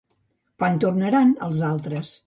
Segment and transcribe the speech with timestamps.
[0.63, 2.17] Quan tornaran, els altres?